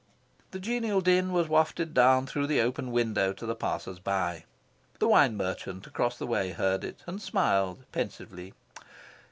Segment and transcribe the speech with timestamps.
[0.49, 4.45] The genial din was wafted down through the open window to the passers by.
[4.97, 8.55] The wine merchant across the way heard it, and smiled pensively.